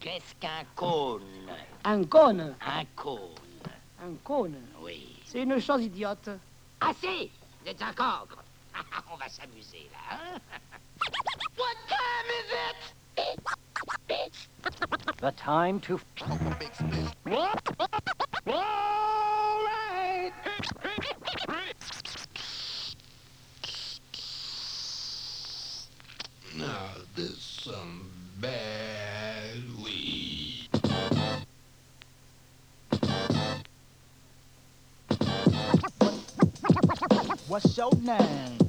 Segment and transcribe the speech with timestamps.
[0.00, 1.22] Qu'est-ce qu'un cône
[1.84, 3.34] Un cône, Un cône,
[4.00, 4.60] un cône.
[4.80, 5.20] oui.
[5.24, 6.30] C'est une chose idiote.
[6.80, 7.30] Ah si
[7.62, 8.38] Vous êtes un cancre
[9.12, 10.38] On va s'amuser, là, hein?
[11.58, 12.94] What time is it?
[15.20, 15.98] The time to
[37.54, 38.63] What's your name?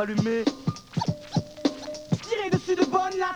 [0.00, 0.44] Allumé.
[2.22, 3.34] Tirez dessus de bonne là.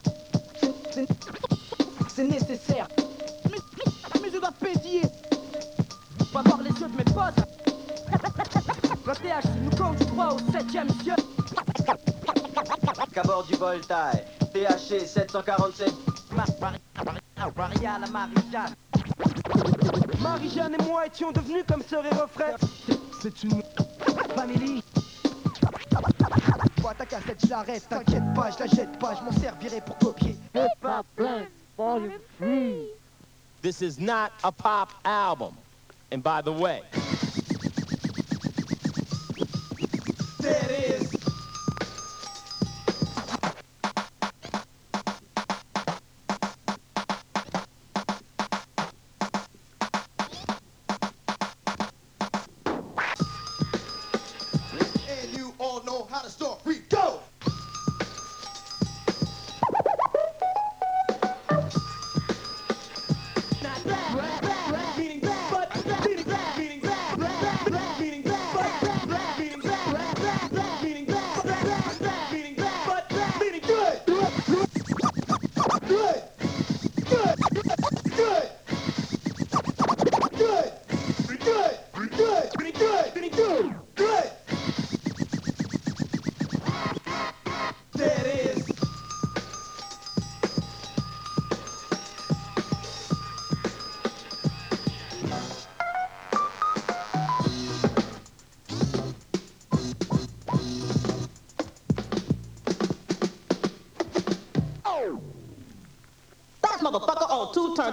[2.09, 2.87] C'est- nécessaire.
[3.51, 5.03] Mais, je dois pétiller.
[6.33, 7.43] Pas voir les yeux de mes potes.
[9.07, 11.17] Le THC nous conduit droit au 7ème ciel.
[13.13, 14.21] Cabord du Voltaire,
[14.53, 15.93] THC 747.
[16.35, 18.75] Ma- Marie- Marie- Maria la Marie-Jeanne.
[20.79, 22.55] Et moi étions devenus comme sœur et refrain.
[23.21, 23.63] C'est une
[24.37, 24.83] famille.
[27.03, 30.37] Ta cassette, je l'arrête, t'inquiète pas, je la jette pas, je m'en servirai pour copier.
[33.61, 35.57] This is not a pop album.
[36.13, 36.83] And by the way,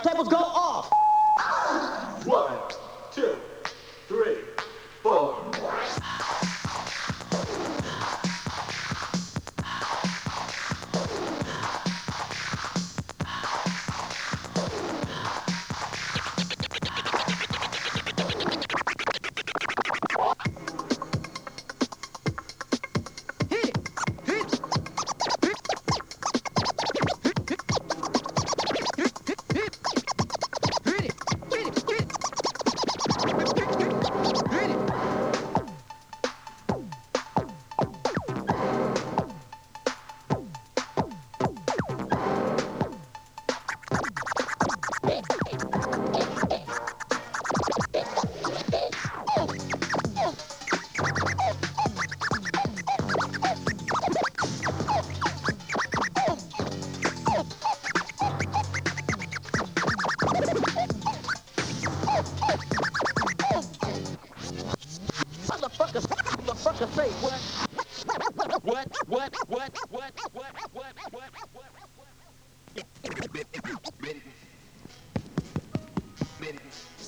[0.02, 0.49] Tables go.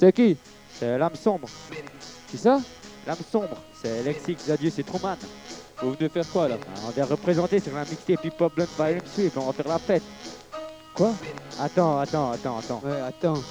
[0.02, 0.36] C'est qui?
[0.80, 1.48] C'est l'âme sombre.
[2.32, 2.60] C'est ça?
[3.06, 3.56] L'âme sombre.
[3.72, 5.16] C'est Lexix, Zadius et Truman.
[5.80, 6.56] Vous venez faire quoi là?
[6.88, 9.78] On vient représenter sur un mixtape hip-hop blunt by MC et on va faire la
[9.78, 10.02] fête.
[10.96, 11.12] Quoi?
[11.60, 12.82] Attends, attends, attends, attends.
[12.84, 13.44] Ouais, attends.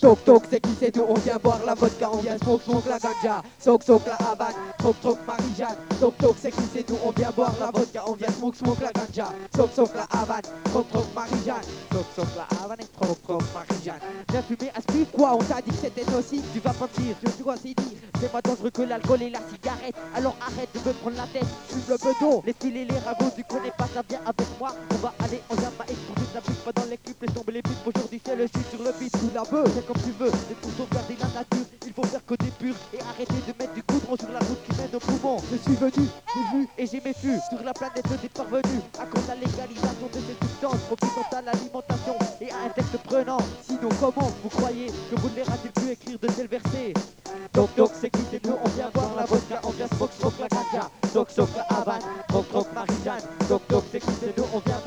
[0.00, 2.88] Toc toc, c'est qui c'est tout, on vient boire la vodka, on vient smoke smoke
[2.88, 3.42] la ganja.
[3.60, 5.76] Soc soc la Havane, troc troc Marie-Jeanne.
[6.00, 8.80] Toc toc, c'est qui c'est tout, on vient boire la vodka, on vient smoke smoke
[8.80, 9.28] la ganja.
[9.54, 11.68] Soc soc la Havane, troc troc Marie-Jeanne.
[11.92, 14.00] Soc soc la Havane, troc troc Marie-Jeanne.
[14.30, 17.16] Viens fumer spliff, quoi, on t'a dit que c'était nocif, tu vas pas me dire,
[17.20, 17.98] tu dois s'y dire.
[18.20, 21.46] C'est pas dangereux que l'alcool et la cigarette, alors arrête de me prendre la tête,
[21.68, 22.42] fume le bedon.
[22.46, 24.74] Les filets, les ragots, tu connais pas, ça vient avec moi.
[24.92, 27.52] On va aller en Jamaïque pour toute la bouche, pas dans les clips, laisse tomber
[27.52, 27.80] les putes.
[27.86, 30.30] Aujourd'hui, c'est le shit sur le beat, sous la beuh, c'est comme tu veux.
[30.48, 33.72] Mais pour sauvegarder la nature, il faut faire que des purs et arrêter de mettre
[33.72, 34.59] du goudron sur la route
[35.50, 38.82] Je suis venu, j'ai vu et j'ai fus sur la planète des parvenus.
[38.98, 42.96] À cause de la légalisation de ces substances, profitant à l'alimentation et à un texte
[43.04, 43.38] prenant.
[43.66, 46.94] Sinon, comment vous croyez que les ratez plus écrire de tels versets?
[47.54, 50.48] Donc donc c'est qui nous, on vient boire la vodka, on vient smoke smoke la
[50.48, 54.06] ganja, soc soc la Havane, troc troc Marie-Jeanne, donc donc c'est qui
[54.36, 54.79] nous, on vient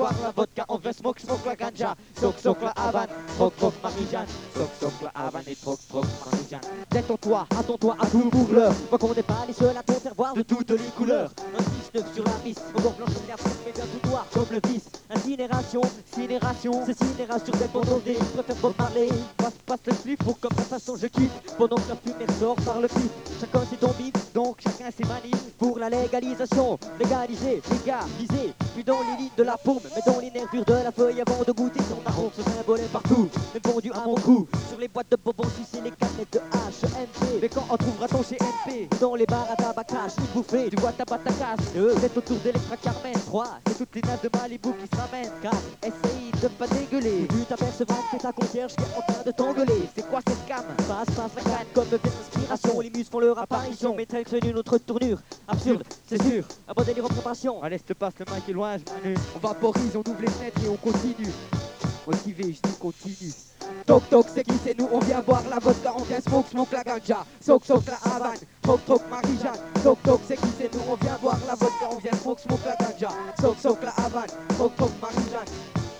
[1.04, 5.12] la smoke smoke la ganja, soc soc la Havane, troc troc Marie-Jeanne, soc soc la
[5.14, 5.44] Havane.
[5.48, 6.62] Et troc troc Marie-Jeanne.
[6.92, 10.14] Détends-toi, attends-toi à tout pour l'heure, vois qu'on n'est pas les seuls à t'en faire
[10.16, 11.32] voir de toutes les couleurs.
[11.58, 14.62] Un 6-9 sur la piste, encore blanche comme l'air, mais bien tout noir comme le
[14.70, 14.90] vice.
[15.10, 15.82] Incinération,
[16.14, 20.64] cinération, c'est cinération dosé, je préfère pas parler, passe passe le slip pour comme la
[20.64, 23.10] façon je kiffe, pendant que la fumée sort par le pif.
[23.40, 25.43] Chacun c'est ton bif, donc chacun ses manies
[25.90, 26.78] la légalisation.
[27.00, 30.92] Légaliser, légaliser, puis dans les lignes de la paume, mais dans les nervures de la
[30.92, 34.48] feuille avant de goûter son arôme, se symbolait partout, même vendu à mon cou.
[34.70, 37.42] Sur les boîtes de bonbons, sucer les canettes de HMP.
[37.42, 40.70] Mais quand on trouvera ton chez MP, dans les bars à tabac cash, une bouffée,
[40.70, 41.74] ta batte à casse.
[41.74, 43.14] Deux, c'est autour d'Electra Carmen.
[43.26, 45.32] Trois, c'est toutes les naves de Malibu qui se ramènent.
[45.42, 47.28] Quatre, essaye de pas dégueuler.
[47.30, 49.90] Tu t'apercevras que c'est ta concierge qui est en train de t'engueuler.
[49.96, 52.00] C'est quoi cette cam Passe, passe la canne comme vient
[52.82, 55.20] Les muses font leur apparition, mais tel que une autre tournure.
[55.48, 56.44] Absurde, c'est sûr.
[56.68, 57.64] Un bon délire en préparation.
[57.64, 58.84] Allez, je te passe le mic est loin, je.
[59.36, 61.32] On vaporise, on ouvre les fenêtres et on continue.
[62.06, 63.32] Motivé, je dis continue.
[63.86, 66.72] Toc toc, c'est qui c'est nous, on vient boire la vodka, on vient smoke smoke
[66.74, 70.82] la ganja, soc soc la Havane, toc toc Marie-Jeanne, toc toc, c'est qui c'est nous,
[70.90, 73.10] on vient boire la vodka, on vient smoke smoke la ganja,
[73.40, 74.28] soc soc la Havane,
[74.58, 75.48] toc toc Marie-Jeanne,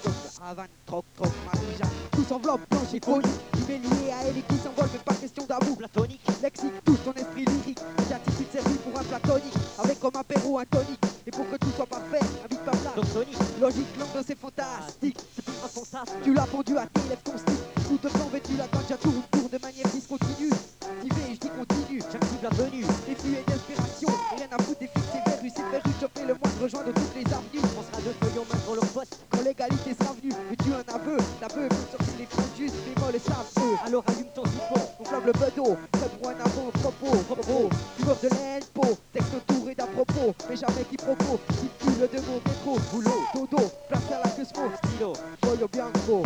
[0.02, 4.28] toc la Havane, toc toc Marie-Jeanne, tous enveloppe blanche et chronique, qui m'est lié à
[4.28, 8.16] elle et qui s'envole, mais pas question d'amour platonique, lexique, touche ton esprit lyrique, j'ai
[8.16, 11.86] attitude servie pour un platonique, avec comme apéro un tonique, et pour que tout soit
[11.86, 16.46] parfait, invite pas plat, donc tonique, logique, l'angle c'est fantastique, c'est un fantasme, tu l'as
[16.46, 19.58] pondu à tes lèvres ton style, tout de blanc vêtu, la ganja tourne, tourne de
[19.58, 20.52] manière discontinue.
[20.84, 25.16] Activé, je dis continue, j'active la venue, des fluets d'inspiration, rien à foutre des fixes
[25.16, 27.64] et verrues, c'est verrues, je fais le moindre joint de toutes les avenues.
[27.80, 30.84] On sera deux feuillons main dans leur poste, quand l'égalité sera venue, mais tu un
[30.94, 33.76] aveu, l'aveu peut sortir les phrases justes, les molles et savent eux.
[33.86, 35.78] Alors allume ton siphon, on flamme le bedeau,
[36.24, 41.68] loin d'avant, propos, repos, fumeur de l'elpo, texte touré d'à propos, mais jamais quiproquo, qui
[41.80, 46.24] tue le démon, trop boulot, dodo, place à la cusmo, stylo, joyo bianco.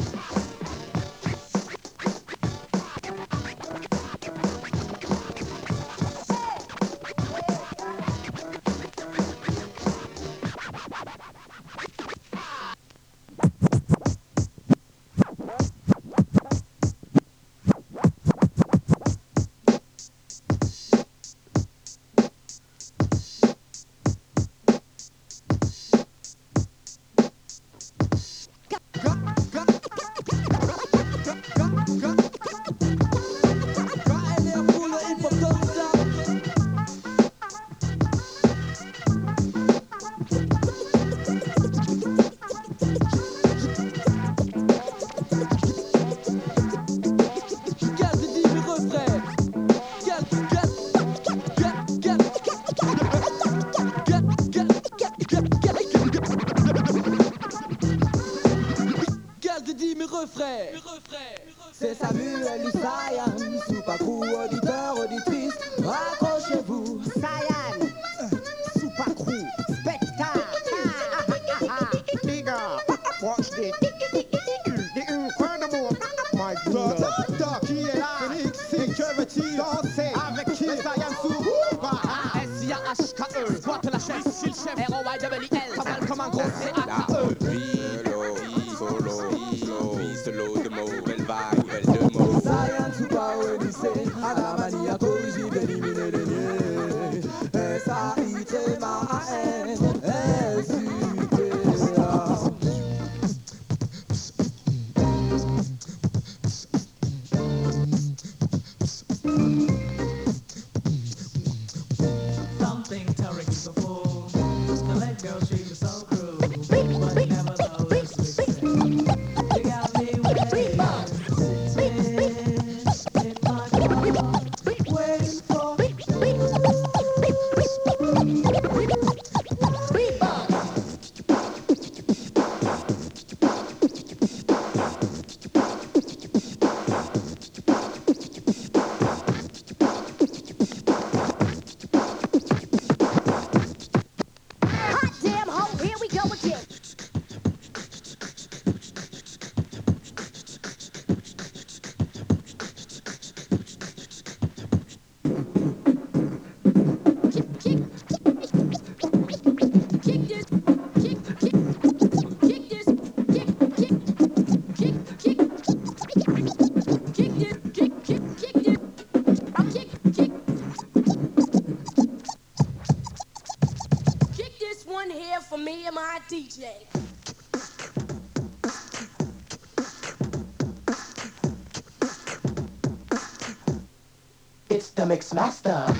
[185.68, 185.97] Mix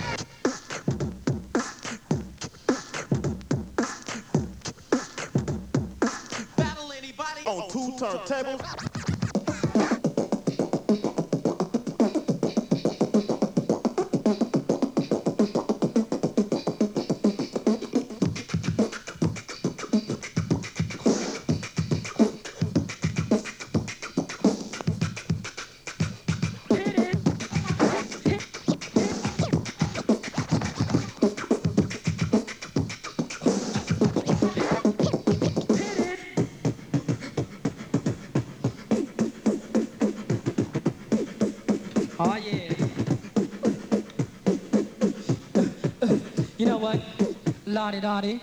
[47.78, 48.40] Lottie Dottie.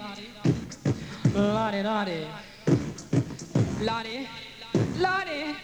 [1.34, 2.26] Lottie Dottie.
[3.80, 4.28] Lottie.
[4.96, 5.56] Lottie.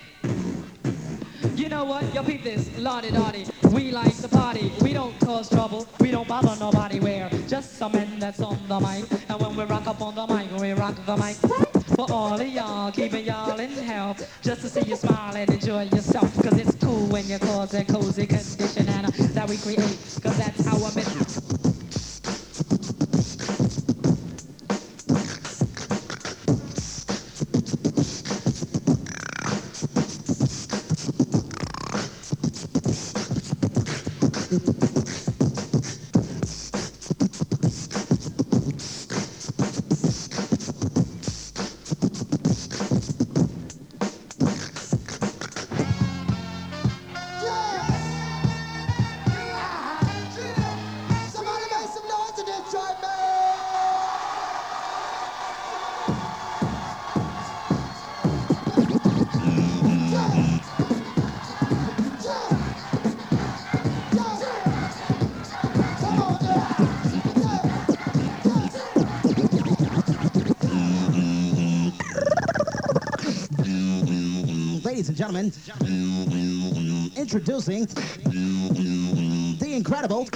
[1.55, 2.13] You know what?
[2.13, 2.69] Yo, peep this.
[2.79, 3.47] Lottie Dottie.
[3.71, 4.73] We like to party.
[4.83, 5.87] We don't cause trouble.
[6.01, 6.99] We don't bother nobody.
[6.99, 9.05] We're just some men that's on the mic.
[9.31, 11.37] And when we rock up on the mic, we rock the mic.
[11.95, 14.19] For all of y'all, keeping y'all in health.
[14.43, 16.35] Just to see you smile and enjoy yourself.
[16.43, 19.97] Cause it's cool when you cause a cozy condition and uh, that we create.
[20.21, 21.60] Cause that's how I'm in.
[75.21, 75.53] Gentlemen,
[77.15, 80.27] introducing the incredible.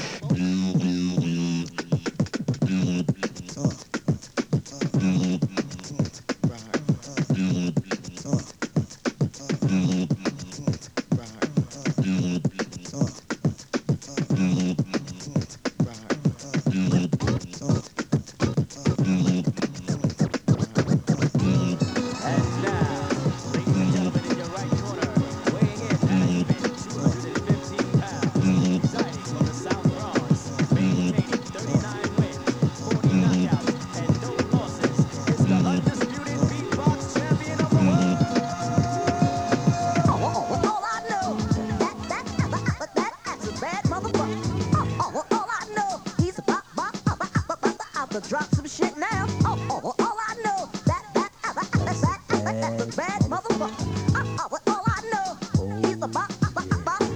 [48.14, 49.26] To drop some shit now.
[49.44, 53.74] Oh, oh, all I know, that, that, that, that, that, that, that's a bad motherfucker.
[54.14, 56.66] Oh, oh, all I know, he's about, about,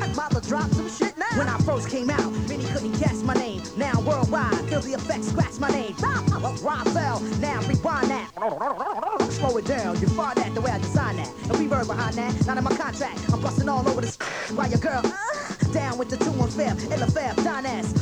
[0.05, 1.39] about, to drop some shit now.
[1.39, 3.63] When I first came out, many couldn't guess my name.
[3.77, 5.95] Now worldwide, feel the effects, scratch my name.
[5.95, 9.31] Rahzel, now rewind that.
[9.31, 11.29] Slow it down, you find that the way I design that.
[11.29, 13.21] And reverb behind that, not in my contract.
[13.33, 14.17] I'm busting all over this
[14.51, 17.93] while your girl uh, down with the two on fifth, Illa Fifth, Don S,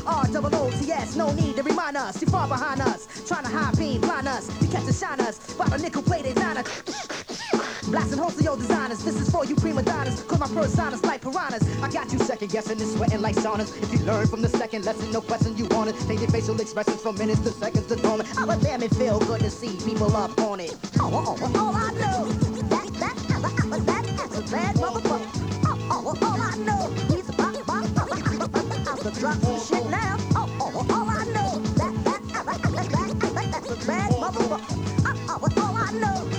[1.17, 3.07] No need to remind us, too far behind us.
[3.27, 5.55] Trying to high beam, blind us, you catch and shine us.
[5.55, 6.63] By the nickel plated niner.
[7.85, 9.05] Blasting holes of your designers.
[9.05, 10.23] This is for you prima donnas.
[10.27, 11.63] Cause my personas like piranhas.
[11.83, 13.71] I got you second guessing and sweating like saunas.
[13.83, 15.97] If you learn from the second lesson, no question you want it.
[16.07, 18.29] Changing facial expressions from minutes to seconds to dormant.
[18.37, 20.75] Oh, but damn, it feel good to see people up on it.
[20.99, 22.27] Oh, oh, oh, all I know,
[22.69, 25.31] that, that, that, that, that's a bad motherfucker.
[25.65, 29.91] Oh, oh, all I know, he's about, about, about, about, about to drop some shit
[29.91, 30.17] now.
[30.19, 30.46] Oh, oh, all
[33.87, 34.61] bad motherfucker.
[35.07, 36.36] Oh, uh, uh, all I know,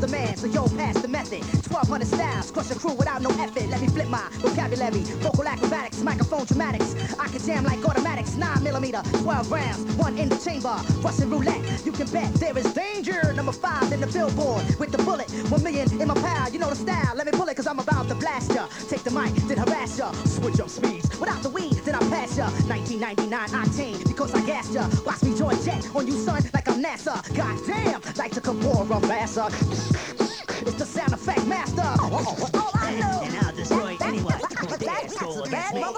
[0.00, 0.36] the man?
[0.36, 1.42] So yo, pass the method.
[1.70, 3.68] 1200 styles, crush a crew without no effort.
[3.68, 5.02] Let me flip my vocabulary.
[5.20, 6.94] Vocal acrobatics, microphone dramatics.
[7.18, 8.36] I can jam like automatics.
[8.36, 10.76] 9 millimeter, 12 rounds, one in the chamber.
[11.02, 13.32] Russian roulette, you can bet there is danger.
[13.34, 15.30] Number five in the billboard with the bullet.
[15.50, 17.14] One million in my pal, you know the style.
[17.14, 18.66] Let me pull it cause I'm about to blast ya.
[18.88, 20.12] Take the mic, then harass ya.
[20.24, 21.08] Switch up speeds.
[21.20, 22.48] Without the weed, then I pass ya.
[22.68, 24.88] 1999 octane because I gassed ya.
[25.04, 27.20] Watch me join jet on you, son, like I'm NASA.
[27.34, 29.50] Goddamn, like the Kamora Massa.
[29.60, 31.82] It's the sound effect master.
[31.82, 33.20] All I know.
[33.24, 35.82] And I'll destroy anyone who dares me.
[35.82, 35.96] All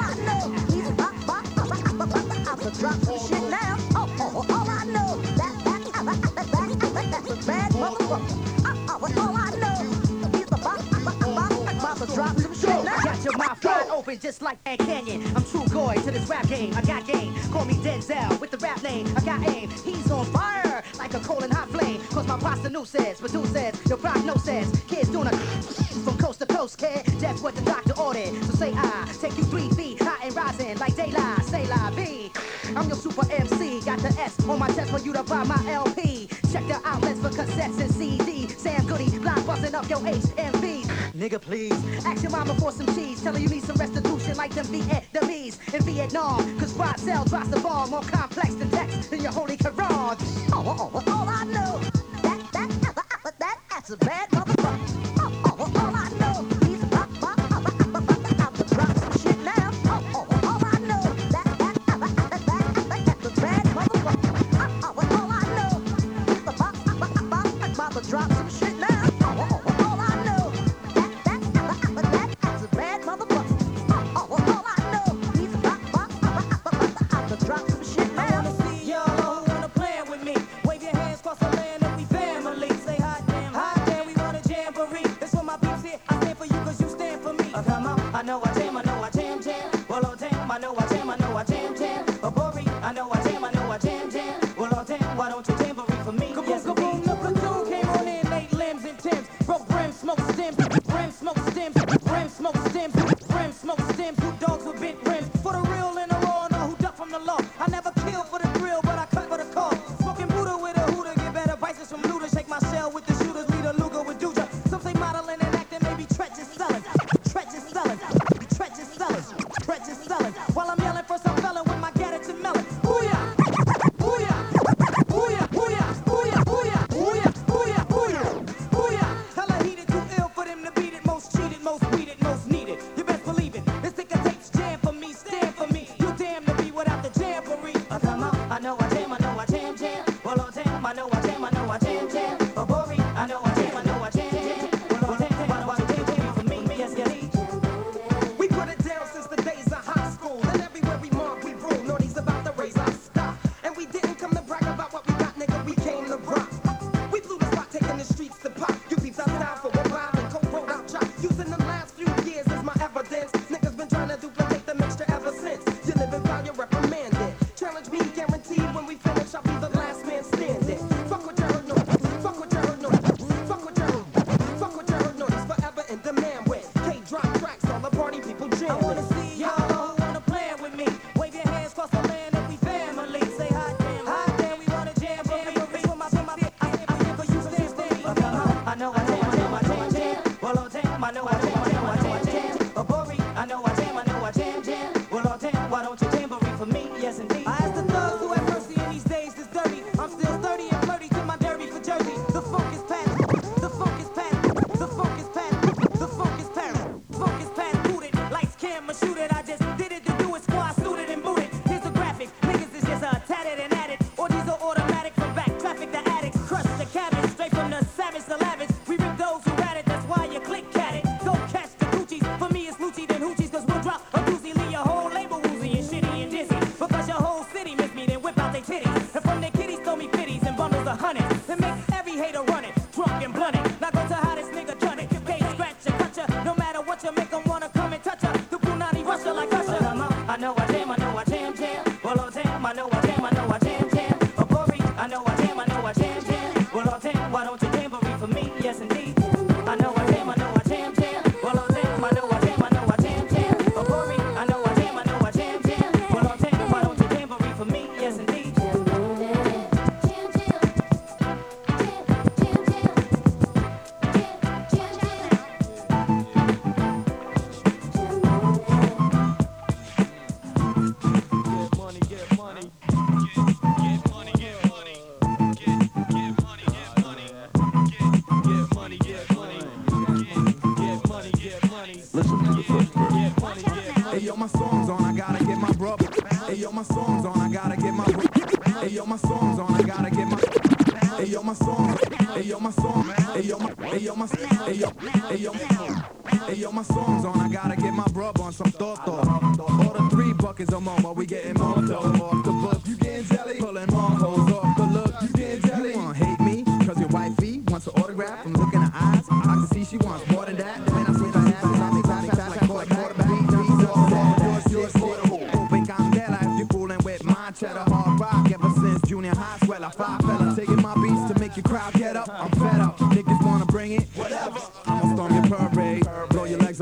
[0.00, 0.54] I know.
[0.70, 0.90] He's
[2.78, 3.76] drop some shit now.
[3.94, 5.20] All I know.
[7.20, 9.16] That's bad motherfucker.
[9.18, 9.78] All I know.
[10.38, 10.50] He's
[12.14, 13.02] drop some shit now.
[13.02, 15.24] Got your mouth wide open just like Ed Canyon.
[15.36, 16.74] I'm true goy to this rap game.
[16.74, 17.34] I got game.
[17.52, 19.06] Call me Denzel with the rap name.
[19.16, 19.70] I got aim.
[19.84, 21.79] He's on fire like a cold and hot flame.
[22.20, 23.86] Cause my prostitutes, says?
[23.88, 24.70] your prognosis.
[24.88, 25.30] Kids doing a
[26.04, 27.06] from coast to coast, kid.
[27.18, 28.34] That's what the doctor ordered.
[28.44, 31.42] So say I, take you three feet high and rising like daylight.
[31.44, 32.30] Say la B.
[32.76, 33.80] I'm your super MC.
[33.86, 36.28] Got the S on my chest for you to buy my LP.
[36.52, 38.48] Check the outlets for cassettes and CD.
[38.48, 40.82] Sam Goody, blind busting up your HMV.
[41.14, 42.04] Nigga, please.
[42.04, 43.22] Ask your mama for some cheese.
[43.22, 46.58] Tell her you need some restitution like them Vietnamese in Vietnam.
[46.58, 50.18] Cause Rahzel drops the ball more complex than text than your holy Quran.
[50.52, 51.99] Oh, oh, oh, all I know.
[53.80, 54.59] That's a bad mother.
[102.30, 102.94] smoke stems,
[103.28, 104.59] brim, smoke stems, dog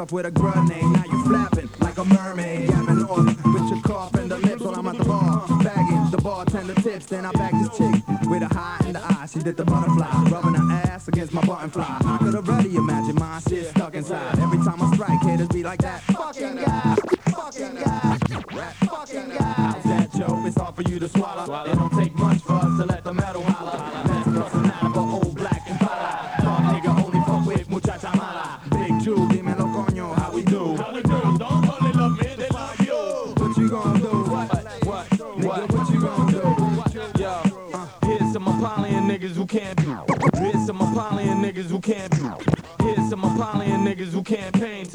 [0.09, 0.83] off with a grenade.
[0.83, 2.71] Now you flapping like a mermaid.
[2.71, 5.47] Yapping on with your cough and the lips while I'm at the bar.
[5.63, 7.07] Bagging the bartender tips.
[7.07, 9.27] Then I back this chick with a high in the eye.
[9.27, 11.85] She did the butterfly, rubbing her ass against my buttonfly.
[11.85, 14.39] I could already imagine my shit stuck inside.
[14.39, 16.03] Every time I strike, haters be like that.
[16.03, 16.97] Fucking guy,
[17.31, 18.19] fucking guy,
[18.87, 19.81] fucking guy.
[19.85, 21.65] That joke is all for you to swallow.
[21.65, 22.08] It don't take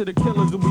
[0.05, 0.62] to the killers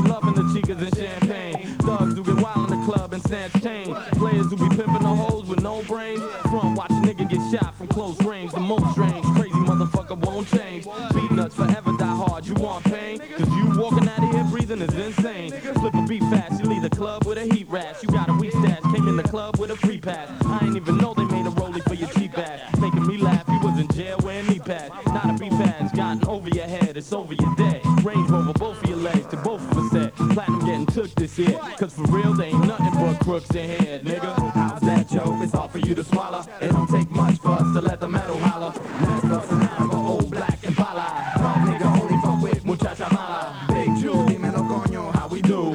[33.23, 34.51] crooks in here, nigga.
[34.53, 35.41] How's that, yo?
[35.41, 36.43] It's hard for you to swallow.
[36.61, 38.73] It don't take much for us to let the metal holler.
[38.99, 41.05] Next up, an old black and pala.
[41.35, 43.65] Fuck nigga, only fuck with muchacha mala.
[43.69, 45.73] Big Jew, dímelo coño, how we do?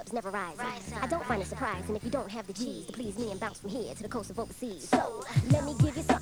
[0.00, 0.56] clubs never rise.
[1.00, 3.40] I don't find it surprising if you don't have the G's to please me and
[3.40, 4.88] bounce from here to the coast of overseas.
[4.88, 6.19] So let me give you some.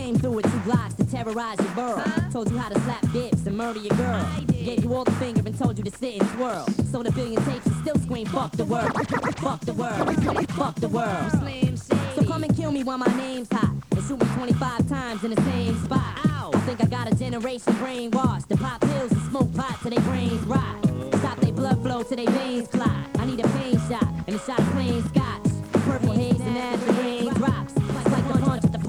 [0.00, 2.04] About, about, about, about, blocks to terrorize your borough.
[2.32, 4.26] Told you how to slap dips and murder your girl.
[4.46, 6.66] Gave you all the finger and told you to sit and twirl.
[6.90, 8.92] Sold a billion tapes and still scream, fuck the world.
[9.38, 10.50] fuck the world.
[10.50, 11.78] Fuck the world.
[12.14, 13.70] So come and kill me while my name's hot.
[13.92, 16.18] And shoot me 25 times in the same spot.
[16.52, 18.48] I think I got a generation brainwashed.
[18.48, 20.84] To pop pills and smoke pot till they brains rot.
[21.18, 23.06] Stop they blood flow till they veins clot.
[23.18, 25.46] I need a pain shot and a shot of plain scotch.
[25.84, 26.92] Purple haze and as the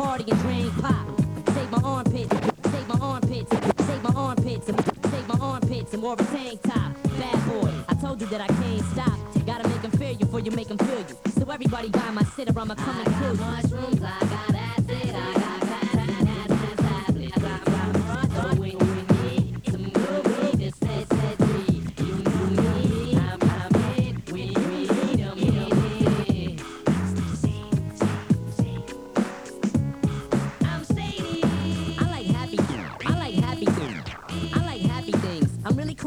[0.02, 1.06] party and drink pop.
[1.54, 2.36] Save my armpits,
[2.72, 3.52] save my armpits,
[3.86, 4.66] save my armpits,
[5.12, 6.92] save my armpits and wore a tank top.
[7.20, 9.18] Bad boy, I told you that I can't stop.
[9.46, 11.16] Gotta make them feel you before you make them feel you.
[11.38, 13.04] So everybody buy my shit or I'ma come
[13.40, 14.31] mushrooms,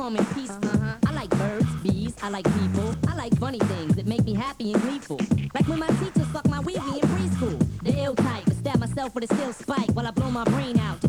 [0.04, 0.70] calm and peaceful.
[1.06, 2.94] I like birds, bees, I like people.
[3.08, 5.18] I like funny things that make me happy and gleeful.
[5.54, 7.58] Like when my teacher sucked my weenie in preschool.
[7.82, 10.78] The ill type, to stab myself with a steel spike while I blow my brain
[10.78, 11.03] out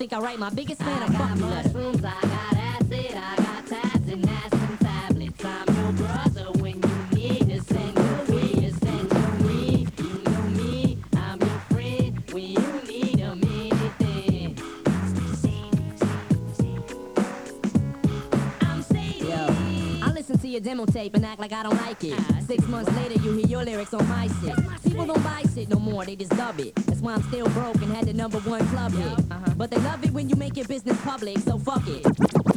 [0.00, 1.68] think I write my biggest fan a fuck letter.
[1.68, 5.44] Mushrooms, I got acid, I got tabs and aspirin tablets.
[5.44, 9.92] I'm your brother when you need to send your weed, send your weed.
[9.98, 14.56] You know me, I'm your friend when you need a anything.
[19.20, 19.46] Yo,
[20.02, 22.18] I listen to your demo tape and act like I don't like it.
[22.46, 24.56] Six months later, you hear your lyrics on my shit.
[24.82, 26.74] People don't buy shit no more, they just dub it.
[26.86, 29.39] That's why I'm still broke and had the number one club hit.
[29.60, 32.02] But they love it when you make your business public, so fuck it.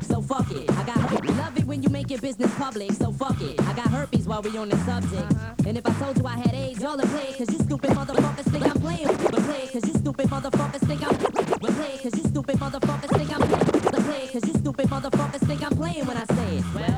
[0.03, 0.71] So fuck it.
[0.71, 1.35] I got herpes.
[1.35, 3.61] love it when you make your business public, so fuck it.
[3.67, 5.29] I got herpes while we on the subject.
[5.33, 5.53] Uh-huh.
[5.67, 7.89] And if I told you I had AIDS, y'all would play it, cause you stupid
[7.89, 9.07] motherfuckers think I'm playing.
[9.07, 11.17] But play cause you stupid motherfuckers think I'm.
[11.59, 13.49] But play cause you stupid motherfuckers think I'm.
[13.49, 16.63] But play cause you stupid motherfuckers think I'm playing when I say it.
[16.73, 16.92] Well,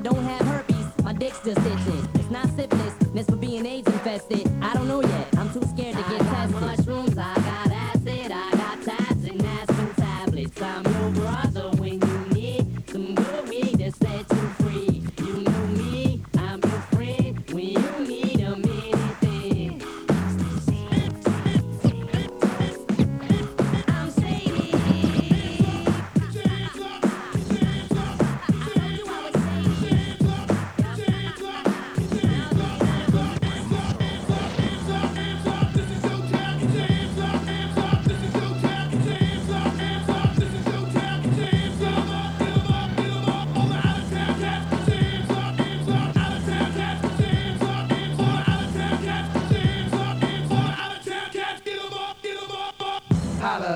[0.00, 2.08] I don't have herpes, my dick's just itching.
[2.14, 4.49] It's not syphilis, it's for being AIDS infested.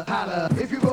[0.02, 0.83] Holla, if you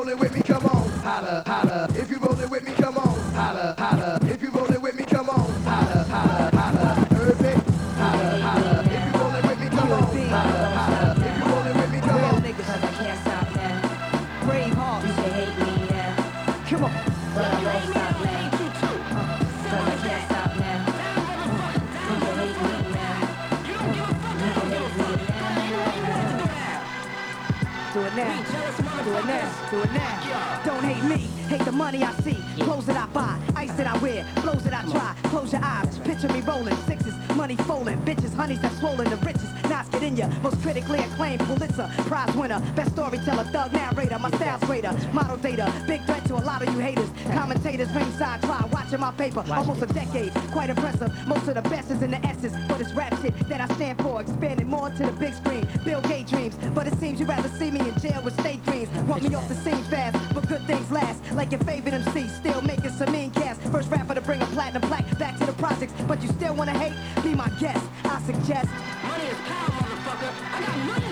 [29.79, 29.91] it.
[29.93, 30.61] Now.
[30.65, 31.27] Don't hate me.
[31.47, 32.37] Hate the money I see.
[32.63, 33.39] Clothes that I buy.
[33.55, 34.23] Ice that I wear.
[34.41, 35.15] Flows that I try.
[35.29, 35.99] Close your eyes.
[35.99, 36.75] Picture me rolling.
[36.87, 37.13] Sixes.
[37.35, 37.99] Money folding.
[38.01, 38.33] Bitches.
[38.33, 39.09] Honeys that swollen.
[39.09, 39.69] The richest.
[39.69, 40.27] Knots get in ya.
[40.41, 42.59] Most critically acclaimed Pulitzer Prize winner.
[42.75, 43.43] Best storyteller.
[43.45, 44.19] Thug narrator.
[44.19, 44.93] My style's greater.
[45.13, 45.71] Model data.
[45.87, 47.09] Big threat to a lot of you haters.
[47.33, 48.70] Commentators ringside try.
[48.91, 49.53] Watching my paper.
[49.53, 50.33] Almost a decade.
[50.51, 51.09] Quite impressive.
[51.25, 52.51] Most of the best is in the S's.
[52.67, 54.19] But it's rap shit that I stand for.
[54.19, 55.65] Expanding more to the big screen.
[55.85, 56.57] Bill Gates dreams.
[56.75, 58.89] But it seems you'd rather see me in jail with state dreams.
[59.07, 60.17] Want me off the scene fast.
[60.35, 61.23] But good things last.
[61.31, 62.27] Like your favorite MC.
[62.27, 63.61] Still making some mean cast.
[63.71, 65.93] First rapper to bring a platinum plaque back to the projects.
[66.05, 67.23] But you still wanna hate?
[67.23, 67.85] Be my guest.
[68.03, 68.67] I suggest.
[69.07, 70.31] Money is power, motherfucker.
[70.51, 71.10] I got millions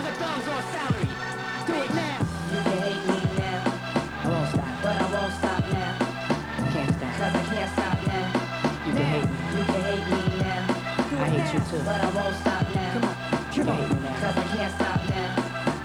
[11.54, 11.84] want you to.
[11.84, 12.94] But I won't stop now.
[12.94, 13.16] Come on.
[13.52, 13.90] Come on.
[14.20, 15.36] Cause I can't stop now.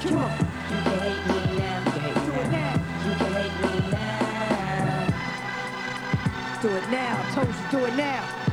[0.00, 0.30] Come on.
[0.70, 1.78] You can hate me now.
[1.84, 2.72] You can hate me now.
[3.04, 4.18] You can hate me now.
[6.62, 7.20] Do it now.
[7.20, 8.43] I told you, do it now.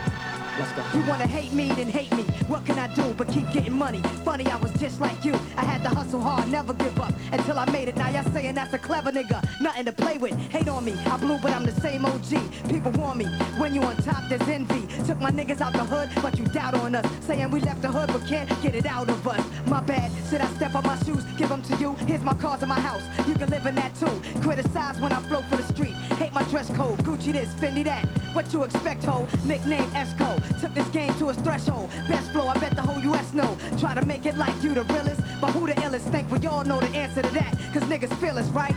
[0.94, 2.24] You wanna hate me, then hate me.
[2.48, 4.02] What can I do but keep getting money?
[4.24, 5.34] Funny, I was just like you.
[5.58, 7.96] I had to hustle hard, never give up until I made it.
[7.98, 10.38] Now y'all saying that's a clever nigga, nothing to play with.
[10.52, 12.70] Hate on me, I blew, but I'm the same OG.
[12.70, 13.26] People warn me
[13.58, 14.86] when you on top, there's envy.
[15.06, 17.06] Took my niggas out the hood, but you doubt on us.
[17.26, 19.44] Saying we left the hood, but can't get it out of us.
[19.66, 21.96] My bad, should I step on my shoes, give them to you?
[22.06, 24.22] Here's my cars and my house, you can live in that too.
[24.42, 25.96] Criticize when I flow for the street.
[26.20, 28.06] Hate my dress code, Gucci this, Fendi that.
[28.34, 29.28] What you expect, ho?
[29.46, 30.36] Nickname Esco.
[30.62, 31.90] Took this game to its threshold.
[32.08, 33.58] Best flow, I bet the whole US know.
[33.78, 36.10] Try to make it like you the realest, but who the illest?
[36.12, 37.52] Think we all know the answer to that.
[37.74, 38.76] Cause niggas feel us, right?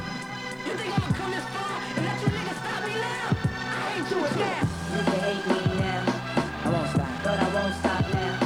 [0.67, 3.37] You think I'ma come this far and let you niggas stop me now?
[3.79, 4.61] I ain't do it now.
[4.95, 6.03] You can hate me now.
[6.65, 7.09] I won't stop.
[7.23, 8.39] But I won't stop now.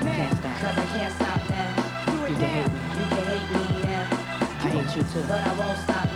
[0.00, 0.56] Can't stop.
[0.60, 1.70] Cause I can't stop now.
[2.06, 2.56] Do it You can now.
[2.56, 2.80] hate me.
[2.96, 4.04] You can hate me now.
[4.64, 5.24] I hate you too.
[5.28, 6.04] But I won't stop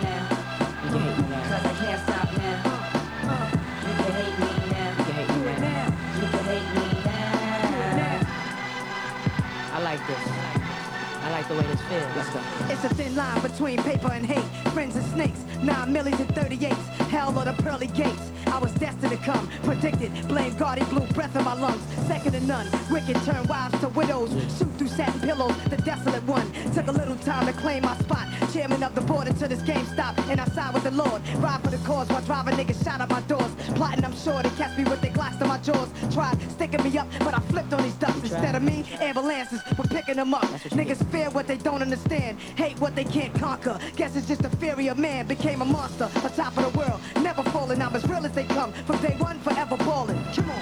[11.51, 12.71] The way feels.
[12.71, 14.71] It's a thin line between paper and hate.
[14.71, 16.73] Friends and snakes, nine millies and 38s.
[17.09, 18.31] Hell or the pearly gates.
[18.47, 20.11] I was destined to come, predicted.
[20.27, 21.81] Blame God, he blew breath in my lungs.
[22.07, 22.67] Second to none.
[22.89, 24.31] Wicked turn wives to widows.
[24.57, 26.51] Shoot through satin pillows, the desolate one.
[26.73, 28.27] Took a little time to claim my spot.
[28.51, 30.19] Chairman of the board until this game stopped.
[30.29, 31.21] And I side with the Lord.
[31.37, 33.51] Ride for the cause while driving niggas shot at my doors.
[33.75, 35.89] Plotting, I'm sure, to catch me with their glocks to my jaws.
[36.13, 38.21] Tried sticking me up, but I flipped on these ducks.
[38.21, 40.45] Instead of me, ambulances were picking them up.
[40.71, 42.39] Niggas fear what they don't understand.
[42.55, 43.79] Hate what they can't conquer.
[43.95, 46.05] Guess it's just the fury of man became a monster.
[46.05, 47.81] On top of the world, never falling.
[47.81, 48.71] I'm as real as they come.
[48.71, 50.23] From day one, forever balling.
[50.35, 50.61] Come on.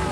[0.00, 0.07] You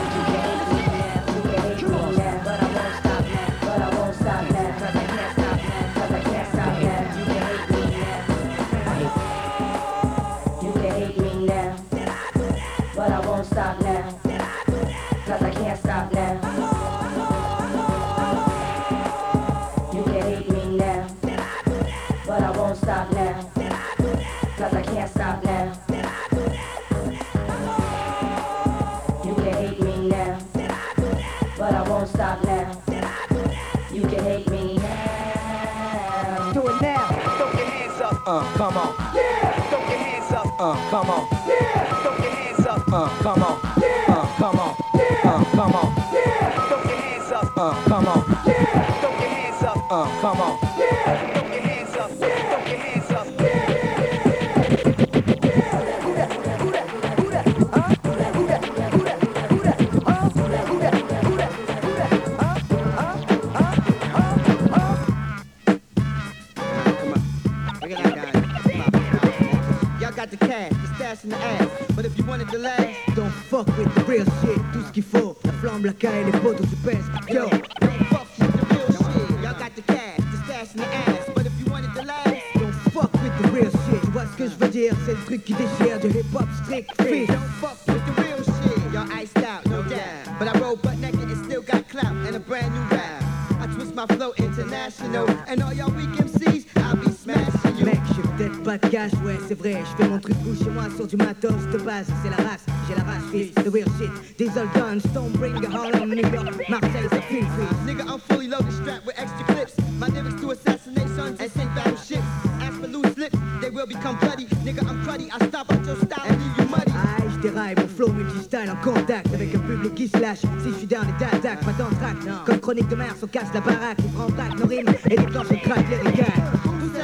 [105.56, 107.68] Stonebringer, Harlem, New York, Marseille, ça file free.
[107.86, 109.74] Nigga, I'm fully loaded, strapped with extra clips.
[109.98, 112.22] My lyrics to assassinations and sink battleships.
[112.60, 114.46] As for loose lips, they will become bloody.
[114.64, 115.28] Nigga, I'm cruddy.
[115.32, 116.92] I stop at your style and leave you muddy.
[116.92, 120.40] Aïe, je déraille, mon flow multi-style en contact avec un public qui se lâche.
[120.40, 122.44] Si je suis down et d'attaque, pas d'entraque.
[122.44, 123.98] Comme chronique de mer, on casse la baraque.
[124.04, 126.32] Il prend back nos rimes et déclenche le crack lyrical.
[126.64, 126.95] Who said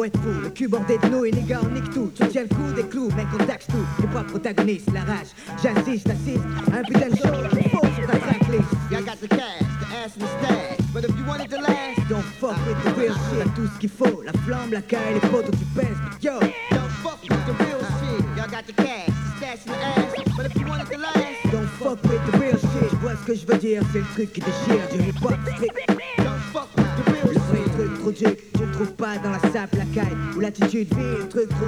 [0.00, 0.40] faut être fou.
[0.42, 2.10] Le cul bordé de nouilles, les gars, on nique tout.
[2.14, 3.84] Tu tiens le coup des clous, mec, on taxe tout.
[4.00, 5.28] Les pas protagonistes, la rage.
[5.62, 6.44] J'insiste, t'assistes.
[6.72, 8.70] Un putain de show, je faut sur ta tracklist.
[8.90, 10.78] Y'all got the cash, the ass and the stash.
[10.94, 13.54] But if you wanted to last, Don't fuck with the real shit.
[13.54, 15.98] Tout ce qu'il faut, la flamme, la caille, les potos, tu pèses.
[16.22, 16.40] Yo,
[16.70, 18.24] don't fuck with the real shit.
[18.36, 20.36] Y'all got the cash, the stash in the ass.
[20.36, 22.90] But if you wanted to last, don't fuck with the real shit.
[23.00, 24.88] Vois ce que je veux dire, c'est le truc qui déchire.
[24.92, 25.76] Du hip-hop strict.
[26.16, 27.40] don't fuck with the real
[27.80, 31.66] Le vrai truc trop pas dans la la caille ou l'attitude vie, le truc trop.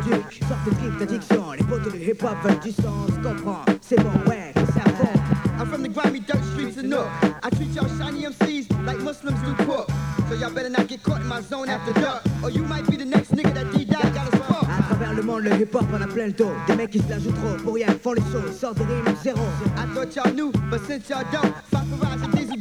[0.49, 5.21] Sorte de d'addiction, les du hip-hop veulent du sens, comprends, c'est bon, ouais, ça fond.
[5.59, 7.07] I'm from the grimy dirt streets of Nook.
[7.43, 9.89] I treat y'all shiny MCs like Muslims do pork.
[10.29, 12.23] So y'all better not get caught in my zone after dark.
[12.43, 14.33] Or you might be the next nigga that D-Dot got.
[14.33, 16.51] À travers le monde, le hip-hop en a plein le dos.
[16.67, 19.17] Des mecs qui se la jouent trop pour rien, font les choses, sortent des rimes
[19.23, 19.43] zéro.
[19.77, 22.57] I thought y'all knew, but since y'all don't, fuck around Dizzy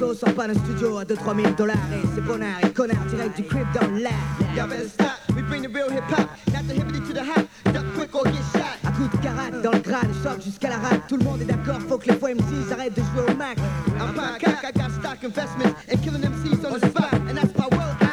[0.00, 3.36] morceau sort pas d'un studio à 2-3 000 dollars et c'est bonnard et connard direct
[3.36, 4.12] du crib dans l'air.
[4.56, 7.84] Y'all better stop, we bring the real hip-hop, not the hippity to the hop, duck
[7.96, 8.78] quick or get shot.
[8.84, 11.02] À coup de karate dans le crâne, choc jusqu'à la rate.
[11.08, 13.58] Tout le monde est d'accord, faut que les faux MCs arrêtent de jouer au Mac.
[13.98, 17.54] I'm pas cac, I got stock investments and killing MCs on the spot, and that's
[17.56, 17.96] my world.
[18.00, 18.06] I,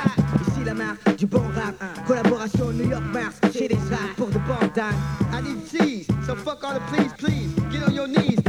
[0.48, 1.76] Ici la marque du bon rap,
[2.06, 4.94] collaboration New York Mars, chez des rap pour de bons dames.
[5.34, 7.54] I need cheese, so fuck all the please, please.
[7.72, 8.47] Get on your knees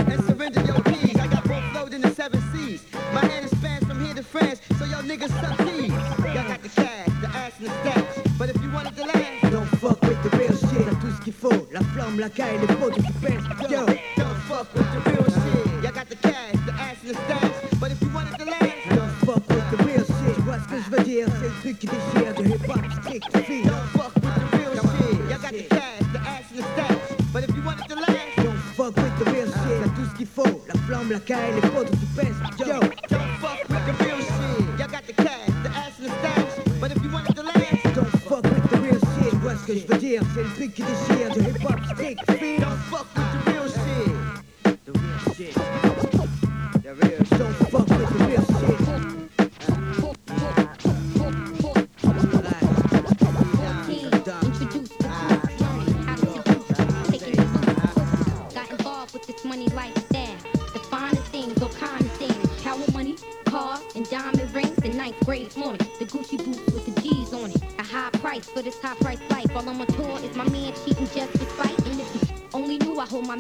[5.09, 5.91] niggas suck keys.
[6.35, 8.39] Y'all got the cash, the ass and the stats.
[8.39, 11.21] But if you wanted to last, Don't fuck with the real shit, t'as tout ce
[11.25, 11.67] qu'il faut.
[11.73, 13.49] La flamme, la caille, les potes qui pèsent.
[13.71, 13.87] Yo,
[14.19, 15.83] don't fuck with the real shit.
[15.83, 17.81] Y'all got the cash, the ass and the stats.
[17.81, 20.35] But if you wanted to last, don't fuck with the real shit.
[20.35, 23.37] Tu vois ce que je veux dire, c'est le truc qui déchire de hip-hop strict
[23.47, 23.65] fille.
[23.65, 25.19] don't fuck with the real shit.
[25.31, 27.33] Y'all got the cash, the ass and the stats.
[27.33, 30.17] But if you wanted to last, Don't fuck with the real shit, t'as tout ce
[30.19, 30.63] qu'il faut.
[30.69, 32.38] La flamme, la caille, les potes qui pèsent.
[40.09, 42.59] Dire, c'est le truc qui déchire de hip-hop strict fille.
[42.59, 44.13] don't fuck with the real shit.
[44.85, 45.55] The real shit.
[46.83, 47.39] The real shit.
[47.39, 48.79] Don't fuck with the real shit.
[58.55, 60.37] Got involved with this money lifestyle.
[60.73, 62.63] The finest things, all kind of things.
[62.63, 64.77] Power money, cars, and diamond rings.
[64.77, 65.81] The ninth grade morning.
[65.99, 67.63] The Gucci boots with the G's on it.
[67.79, 68.95] A high price for this high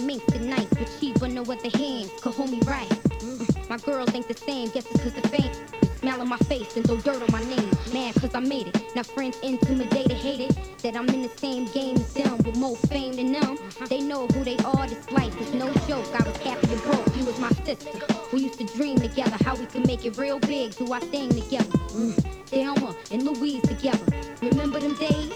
[0.06, 2.88] the nice, but cheap, but no other hands could hold me right.
[2.88, 5.52] Mm, My girls ain't the same, guess it's cause the fame.
[5.98, 7.70] Smile on my face and throw dirt on my name.
[7.92, 8.82] Mad cause I made it.
[8.94, 10.56] Now friends intimidated, hate it.
[10.82, 13.58] That I'm in the same game as them with more fame than them.
[13.88, 16.06] They know who they are, this life is no joke.
[16.14, 17.90] I was happy and broke, you was my sister.
[18.32, 21.30] We used to dream together how we could make it real big, do our thing
[21.30, 21.78] together.
[21.90, 22.14] Mm.
[22.46, 24.04] Thelma and Louise together.
[24.42, 25.32] Remember them days?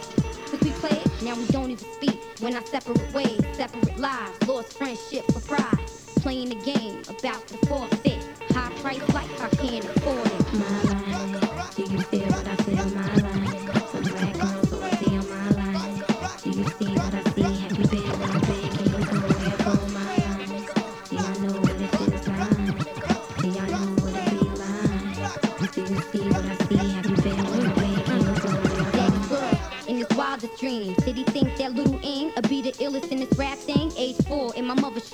[0.46, 2.20] Cause we played, now we don't even speak.
[2.40, 4.38] When I separate ways, separate lives,
[4.72, 5.24] friendship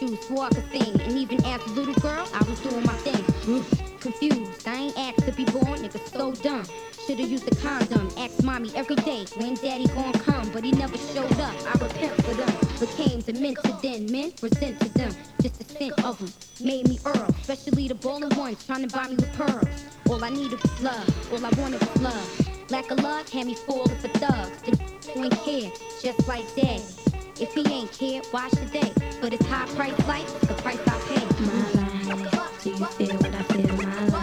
[0.09, 1.00] shoes, swore could sing.
[1.00, 3.24] And even as a little girl, I was doing my thing.
[3.46, 6.64] Mm, Confused, I ain't asked to be born, nigga, so dumb.
[7.06, 10.96] Should've used a condom, asked mommy every day when daddy gon' come, but he never
[10.96, 11.54] showed up.
[11.66, 14.06] I repent for them, became demented then.
[14.11, 16.32] Men resented them, just the scent of them
[16.64, 17.26] made me Earl.
[17.40, 19.84] Especially the ballin' ones trying to buy me with pearls.
[20.09, 22.70] All I needed was love, all I wanted was love.
[22.70, 24.62] Lack of love had me falling for thugs.
[24.62, 27.07] The ain't care, just like daddy.
[27.41, 28.93] If he ain't care, why should they?
[29.20, 31.24] But it's high price life, the price I pay.
[31.47, 33.76] My life, do you feel what I feel?
[33.76, 34.17] My life,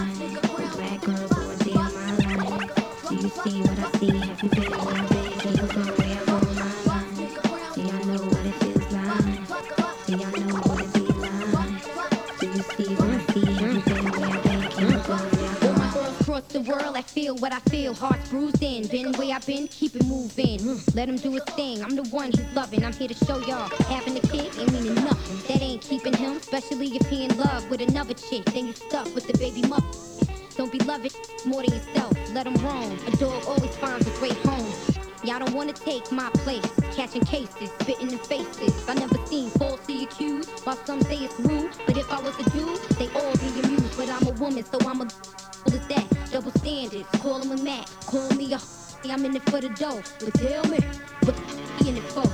[16.66, 17.94] world, I feel what I feel.
[17.94, 20.60] Hearts bruised in, been where I've been, keep it moving.
[20.60, 22.84] Mm, let him do his thing, I'm the one he's loving.
[22.84, 25.38] I'm here to show y'all, having a kid ain't meaning nothing.
[25.48, 28.46] That ain't keeping him, especially if he in love with another chick.
[28.46, 29.86] Then you stuck with the baby mother.
[30.56, 31.12] Don't be loving
[31.46, 32.98] more than yourself, let him roam.
[33.08, 34.72] A dog always finds a great home.
[35.24, 38.88] Y'all don't wanna take my place, catching cases, spitting in faces.
[38.88, 41.72] I never seen falsely accused, while some say it's rude.
[41.86, 43.98] But if I was a dude, they all be amused.
[43.98, 45.08] But I'm a woman, so I'm a
[45.66, 46.15] what is that?
[46.36, 48.60] Double standards, call him a Mac, call me a
[49.10, 50.02] I'm in it for the dough.
[50.20, 50.80] But tell me,
[51.24, 51.34] what
[51.80, 52.28] you in it for?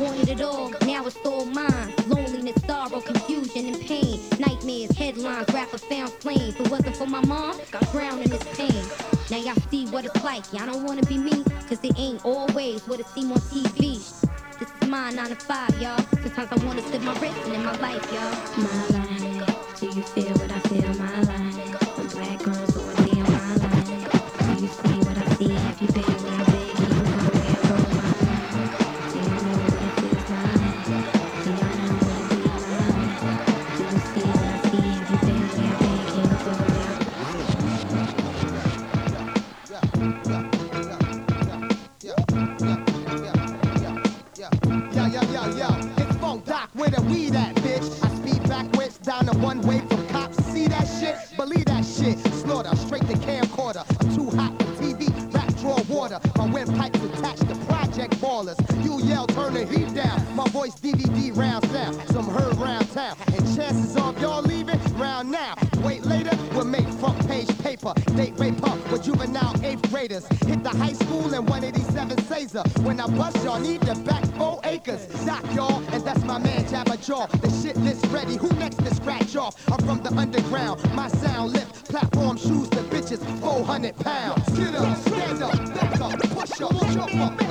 [0.00, 1.94] Wanted it all, now it's all mine.
[2.06, 4.20] Loneliness, sorrow, confusion, and pain.
[4.38, 6.50] Nightmares, headlines, rapper found flame.
[6.50, 8.84] If it wasn't for my mom, got drowned in this pain.
[9.32, 10.44] Now y'all see what it's like.
[10.52, 13.98] Y'all don't wanna be me, cause it ain't always what it seem on TV.
[14.60, 15.98] This is my 9 to 5, y'all.
[16.22, 18.62] Sometimes I wanna slip my wrist and in my life, y'all.
[18.62, 20.94] My life, do you feel what I feel?
[20.94, 21.51] My life,
[22.14, 23.01] the
[61.12, 62.08] DVD round sound.
[62.10, 63.16] Some heard round town.
[63.28, 65.54] And chances of y'all leaving round now.
[65.78, 67.92] Wait later, we'll make front page paper.
[68.16, 70.26] Date rape up with juvenile eighth graders.
[70.46, 72.62] Hit the high school in 187 Caesar.
[72.82, 75.06] When I bust y'all, need to back four acres.
[75.24, 77.26] Doc y'all, and that's my man Jabba Jaw.
[77.26, 78.36] The shit list ready.
[78.36, 79.56] Who next to scratch off?
[79.70, 80.80] I'm from the underground.
[80.94, 81.88] My sound lift.
[81.88, 83.22] Platform shoes to bitches.
[83.40, 84.58] 400 pounds.
[84.58, 87.41] Get up, stand up, back up, push up, jump up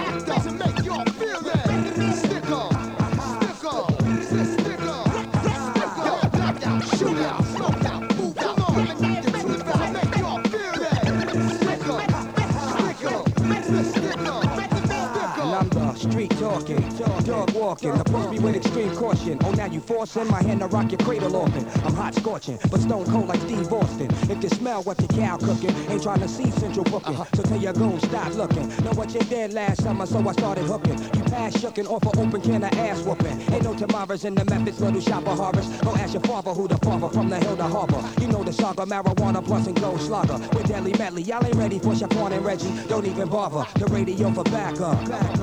[17.75, 18.01] dog walking.
[18.01, 19.37] Approach me with extreme caution.
[19.43, 21.65] Oh, now you forcing my hand to rock your cradle often.
[21.85, 24.09] I'm hot scorching, but stone cold like Steve Austin.
[24.29, 27.15] If you smell what the cow cooking, ain't trying to see central booking.
[27.15, 27.25] Uh-huh.
[27.33, 28.67] So tell your goon, stop looking.
[28.83, 30.97] Know what you did last summer, so I started hooking.
[31.15, 33.39] You pass shucking off an open can of ass whooping.
[33.53, 35.67] Ain't no tomorrows in the Memphis little shop of horrors.
[35.81, 38.03] Go ask your father who the father from the hill to harbor.
[38.19, 40.37] You know the saga, marijuana plus and gold slugger.
[40.53, 42.71] With deadly medley, y'all ain't ready for Shaquan and Reggie.
[42.87, 43.65] Don't even bother.
[43.79, 44.97] The radio for backup.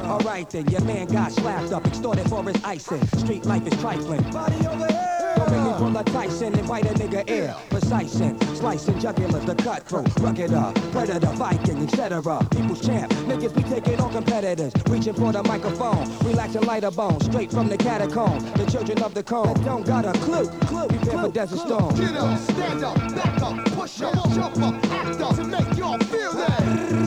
[0.04, 3.04] Alright then, your man got slapped up, extorted for his icing.
[3.18, 4.22] Street life is trifling.
[4.30, 5.17] Body over here.
[5.38, 7.54] Don't make me pull a Tyson and bite a nigga ear.
[7.70, 12.20] Precising, slicing jugular, the cutthroat, rugged up, predator, Viking, etc.
[12.50, 17.52] People's champ, niggas be taking on competitors, reaching for the microphone, relaxing lighter bones, straight
[17.52, 18.40] from the catacomb.
[18.54, 20.48] The children of the cone don't got a clue.
[20.66, 21.94] Clue, prepare for Desert Storm.
[21.94, 25.98] Get up, stand up, back up, push up, jump up, act up to make y'all
[25.98, 26.97] feel that.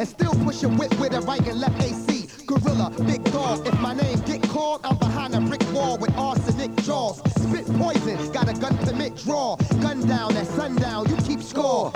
[0.00, 2.26] And still push a whip with a right and left AC.
[2.46, 3.66] Gorilla, big dog.
[3.66, 7.18] If my name get called, I'm behind a brick wall with arsenic jaws.
[7.36, 9.56] Spit poison, got a gun permit draw.
[9.82, 11.92] Gun down at sundown, you keep score.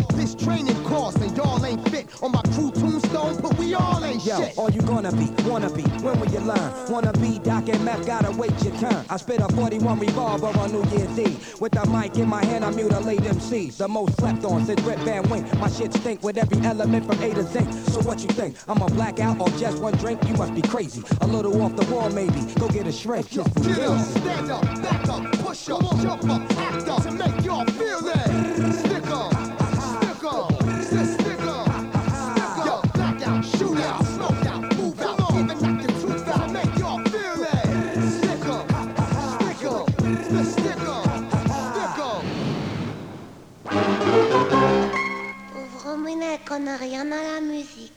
[2.13, 4.59] Y'all on my crew tombstone, but we all ain't Yo, shit.
[4.59, 6.91] all you gonna be, wanna be, when will you learn?
[6.91, 9.05] Wanna be Doc and Meth, gotta wait your turn.
[9.11, 11.61] I spit a 41 revolver on New Year's Eve.
[11.61, 13.77] With the mic in my hand, I mutilate MCs.
[13.77, 15.53] The most slept on since Rip Van Wink.
[15.59, 17.61] My shit stink with every element from A to Z.
[17.93, 18.57] So what you think?
[18.69, 20.23] I'm a blackout or just one drink?
[20.29, 21.03] You must be crazy.
[21.21, 22.41] A little off the wall, maybe.
[22.59, 23.29] Go get a shrink.
[23.29, 27.45] For Get up, stand up, back up, push up, jump up, act up to make
[27.45, 27.65] y'all
[46.55, 47.94] Pauvre Ménec, on n'a rien à la musique.